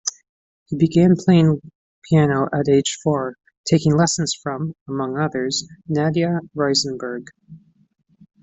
He 0.65 0.77
began 0.77 1.15
playing 1.15 1.61
piano 2.09 2.47
at 2.51 2.67
age 2.67 2.97
four, 3.03 3.35
taking 3.67 3.95
lessons 3.95 4.33
from, 4.33 4.73
among 4.89 5.19
others, 5.19 5.63
Nadia 5.87 6.39
Reisenberg. 6.55 7.27